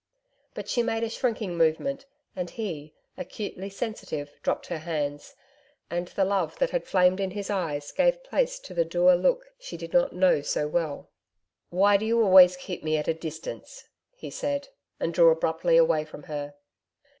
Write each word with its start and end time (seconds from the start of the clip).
But 0.55 0.67
she 0.67 0.81
made 0.81 1.03
a 1.03 1.09
shrinking 1.09 1.55
movement, 1.55 2.07
and 2.35 2.49
he, 2.49 2.95
acutely 3.19 3.69
sensitive, 3.69 4.33
dropped 4.41 4.65
her 4.65 4.79
hands, 4.79 5.35
and 5.91 6.07
the 6.07 6.25
love 6.25 6.57
that 6.57 6.71
had 6.71 6.85
flamed 6.87 7.19
in 7.19 7.29
his 7.29 7.51
eyes 7.51 7.91
gave 7.91 8.23
place 8.23 8.57
to 8.61 8.73
the 8.73 8.83
dour 8.83 9.13
look 9.15 9.53
she 9.59 9.77
did 9.77 9.93
not 9.93 10.11
know 10.11 10.41
so 10.41 10.67
well. 10.67 11.11
'Why 11.69 11.97
do 11.97 12.05
you 12.07 12.19
always 12.23 12.57
keep 12.57 12.83
me 12.83 12.97
at 12.97 13.07
a 13.07 13.13
distance?' 13.13 13.89
he 14.15 14.31
said, 14.31 14.69
and 14.99 15.13
drew 15.13 15.29
abruptly 15.29 15.77
away 15.77 16.03
from 16.03 16.23
her. 16.23 16.55